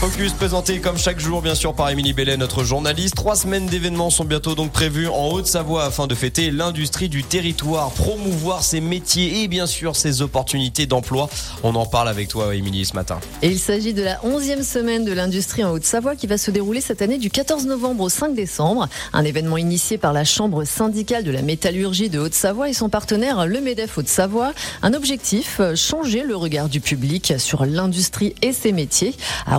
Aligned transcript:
Focus 0.00 0.32
présenté 0.32 0.80
comme 0.80 0.98
chaque 0.98 1.18
jour, 1.18 1.40
bien 1.40 1.54
sûr, 1.54 1.72
par 1.72 1.88
Émilie 1.88 2.12
Bellet, 2.12 2.36
notre 2.36 2.62
journaliste. 2.62 3.14
Trois 3.14 3.36
semaines 3.36 3.66
d'événements 3.66 4.10
sont 4.10 4.24
bientôt 4.24 4.54
donc 4.54 4.70
prévues 4.70 5.08
en 5.08 5.28
Haute-Savoie 5.28 5.84
afin 5.84 6.06
de 6.06 6.14
fêter 6.14 6.50
l'industrie 6.50 7.08
du 7.08 7.22
territoire, 7.22 7.90
promouvoir 7.90 8.62
ses 8.62 8.80
métiers 8.80 9.42
et 9.42 9.48
bien 9.48 9.66
sûr 9.66 9.96
ses 9.96 10.20
opportunités 10.20 10.86
d'emploi. 10.86 11.30
On 11.62 11.74
en 11.74 11.86
parle 11.86 12.08
avec 12.08 12.28
toi, 12.28 12.54
Émilie, 12.54 12.84
ce 12.84 12.94
matin. 12.94 13.18
Et 13.40 13.48
il 13.48 13.58
s'agit 13.58 13.94
de 13.94 14.02
la 14.02 14.16
11e 14.16 14.62
semaine 14.62 15.04
de 15.04 15.12
l'industrie 15.12 15.64
en 15.64 15.70
Haute-Savoie 15.70 16.16
qui 16.16 16.26
va 16.26 16.36
se 16.36 16.50
dérouler 16.50 16.82
cette 16.82 17.00
année 17.00 17.18
du 17.18 17.30
14 17.30 17.64
novembre 17.66 18.04
au 18.04 18.08
5 18.10 18.34
décembre. 18.34 18.88
Un 19.12 19.24
événement 19.24 19.56
initié 19.56 19.96
par 19.96 20.12
la 20.12 20.24
Chambre 20.24 20.64
syndicale 20.64 21.24
de 21.24 21.30
la 21.30 21.42
métallurgie 21.42 22.10
de 22.10 22.18
Haute-Savoie 22.18 22.68
et 22.68 22.74
son 22.74 22.90
partenaire, 22.90 23.46
le 23.46 23.60
MEDEF 23.60 23.96
Haute-Savoie. 23.96 24.52
Un 24.82 24.92
objectif, 24.92 25.60
changer 25.76 26.24
le 26.24 26.36
regard 26.36 26.68
du 26.68 26.80
public 26.80 27.34
sur 27.38 27.64
l'industrie 27.64 28.34
et 28.42 28.52
ses 28.52 28.72
métiers. 28.72 29.14
À 29.46 29.56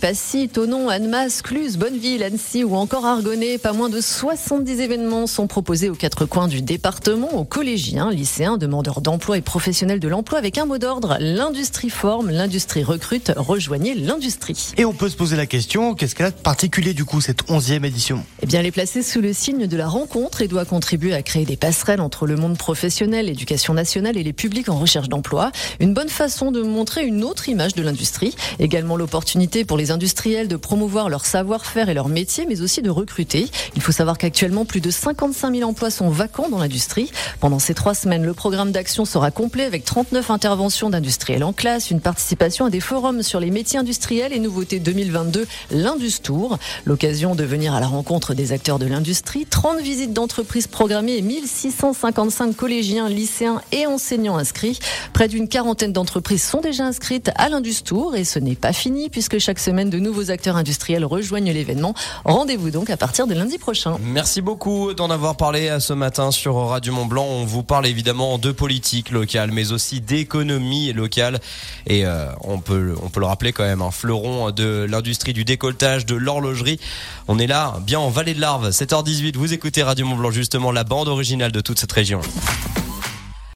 Passy, 0.00 0.48
Tonon, 0.48 0.88
Annemasse, 0.88 1.42
Cluse, 1.42 1.76
Bonneville, 1.76 2.22
Annecy 2.22 2.64
ou 2.64 2.74
encore 2.74 3.04
Argonnet. 3.04 3.58
Pas 3.58 3.74
moins 3.74 3.90
de 3.90 4.00
70 4.00 4.80
événements 4.80 5.26
sont 5.26 5.46
proposés 5.46 5.90
aux 5.90 5.94
quatre 5.94 6.24
coins 6.24 6.48
du 6.48 6.62
département, 6.62 7.34
aux 7.34 7.44
collégiens, 7.44 8.10
lycéens, 8.10 8.56
demandeurs 8.56 9.02
d'emploi 9.02 9.36
et 9.36 9.42
professionnels 9.42 10.00
de 10.00 10.08
l'emploi 10.08 10.38
avec 10.38 10.56
un 10.56 10.64
mot 10.64 10.78
d'ordre. 10.78 11.18
L'industrie 11.20 11.90
forme, 11.90 12.30
l'industrie 12.30 12.82
recrute. 12.82 13.30
Rejoignez 13.36 13.94
l'industrie. 13.94 14.72
Et 14.78 14.86
on 14.86 14.94
peut 14.94 15.10
se 15.10 15.16
poser 15.16 15.36
la 15.36 15.44
question, 15.44 15.94
qu'est-ce 15.94 16.14
qu'elle 16.14 16.26
a 16.26 16.30
de 16.30 16.36
particulier 16.36 16.94
du 16.94 17.04
coup 17.04 17.20
cette 17.20 17.44
11e 17.48 17.84
édition? 17.84 18.24
Eh 18.42 18.46
bien, 18.46 18.60
elle 18.60 18.66
est 18.66 18.72
placée 18.72 19.02
sous 19.02 19.20
le 19.20 19.34
signe 19.34 19.66
de 19.66 19.76
la 19.76 19.86
rencontre 19.86 20.40
et 20.40 20.48
doit 20.48 20.64
contribuer 20.64 21.12
à 21.12 21.22
créer 21.22 21.44
des 21.44 21.56
passerelles 21.56 22.00
entre 22.00 22.26
le 22.26 22.36
monde 22.36 22.56
professionnel, 22.56 23.26
l'éducation 23.26 23.74
nationale 23.74 24.16
et 24.16 24.22
les 24.22 24.32
publics 24.32 24.70
en 24.70 24.78
recherche 24.78 25.10
d'emploi. 25.10 25.52
Une 25.78 25.92
bonne 25.92 26.08
façon 26.08 26.52
de 26.52 26.62
montrer 26.62 27.04
une 27.04 27.22
autre 27.22 27.50
image 27.50 27.74
de 27.74 27.82
l'industrie. 27.82 28.34
Également 28.58 28.96
l'opportunité 28.96 29.57
pour 29.64 29.76
les 29.76 29.90
industriels 29.90 30.48
de 30.48 30.56
promouvoir 30.56 31.08
leur 31.08 31.26
savoir-faire 31.26 31.88
et 31.88 31.94
leur 31.94 32.08
métier, 32.08 32.46
mais 32.48 32.60
aussi 32.60 32.82
de 32.82 32.90
recruter. 32.90 33.48
Il 33.76 33.82
faut 33.82 33.92
savoir 33.92 34.18
qu'actuellement, 34.18 34.64
plus 34.64 34.80
de 34.80 34.90
55 34.90 35.54
000 35.54 35.68
emplois 35.68 35.90
sont 35.90 36.08
vacants 36.08 36.48
dans 36.48 36.58
l'industrie. 36.58 37.10
Pendant 37.40 37.58
ces 37.58 37.74
trois 37.74 37.94
semaines, 37.94 38.24
le 38.24 38.34
programme 38.34 38.72
d'action 38.72 39.04
sera 39.04 39.30
complet 39.30 39.64
avec 39.64 39.84
39 39.84 40.30
interventions 40.30 40.90
d'industriels 40.90 41.44
en 41.44 41.52
classe, 41.52 41.90
une 41.90 42.00
participation 42.00 42.66
à 42.66 42.70
des 42.70 42.80
forums 42.80 43.22
sur 43.22 43.40
les 43.40 43.50
métiers 43.50 43.78
industriels 43.78 44.32
et 44.32 44.38
nouveautés 44.38 44.80
2022, 44.80 45.46
l'Industour. 45.70 46.58
L'occasion 46.84 47.34
de 47.34 47.44
venir 47.44 47.74
à 47.74 47.80
la 47.80 47.86
rencontre 47.86 48.34
des 48.34 48.52
acteurs 48.52 48.78
de 48.78 48.86
l'industrie. 48.86 49.46
30 49.46 49.80
visites 49.80 50.12
d'entreprises 50.12 50.66
programmées 50.66 51.16
et 51.16 51.22
1655 51.22 52.56
collégiens, 52.56 53.08
lycéens 53.08 53.62
et 53.72 53.86
enseignants 53.86 54.36
inscrits. 54.36 54.78
Près 55.12 55.28
d'une 55.28 55.48
quarantaine 55.48 55.92
d'entreprises 55.92 56.42
sont 56.42 56.60
déjà 56.60 56.84
inscrites 56.84 57.30
à 57.36 57.48
l'Industour 57.48 58.16
et 58.16 58.24
ce 58.24 58.38
n'est 58.38 58.54
pas 58.54 58.72
fini 58.72 59.08
puisque 59.08 59.38
chaque 59.48 59.60
semaine, 59.60 59.88
de 59.88 59.98
nouveaux 59.98 60.30
acteurs 60.30 60.56
industriels 60.56 61.06
rejoignent 61.06 61.50
l'événement. 61.54 61.94
Rendez-vous 62.26 62.70
donc 62.70 62.90
à 62.90 62.98
partir 62.98 63.26
de 63.26 63.32
lundi 63.32 63.56
prochain. 63.56 63.96
Merci 64.02 64.42
beaucoup 64.42 64.92
d'en 64.92 65.08
avoir 65.08 65.38
parlé 65.38 65.74
ce 65.80 65.94
matin 65.94 66.30
sur 66.30 66.54
Radio 66.56 66.92
Mont 66.92 67.06
Blanc. 67.06 67.24
On 67.24 67.46
vous 67.46 67.62
parle 67.62 67.86
évidemment 67.86 68.36
de 68.36 68.52
politique 68.52 69.10
locale, 69.10 69.50
mais 69.50 69.72
aussi 69.72 70.02
d'économie 70.02 70.92
locale. 70.92 71.40
Et 71.86 72.04
euh, 72.04 72.26
on 72.42 72.58
peut, 72.58 72.94
le 73.16 73.24
rappeler 73.24 73.54
quand 73.54 73.64
même, 73.64 73.80
un 73.80 73.90
fleuron 73.90 74.50
de 74.50 74.86
l'industrie 74.86 75.32
du 75.32 75.46
décolletage, 75.46 76.04
de 76.04 76.14
l'horlogerie. 76.14 76.78
On 77.26 77.38
est 77.38 77.46
là, 77.46 77.78
bien 77.86 78.00
en 78.00 78.10
vallée 78.10 78.34
de 78.34 78.42
l'Arve, 78.42 78.68
7h18. 78.68 79.34
Vous 79.38 79.54
écoutez 79.54 79.82
Radio 79.82 80.04
Mont 80.04 80.16
Blanc, 80.16 80.30
justement 80.30 80.72
la 80.72 80.84
bande 80.84 81.08
originale 81.08 81.52
de 81.52 81.62
toute 81.62 81.78
cette 81.78 81.92
région. 81.92 82.20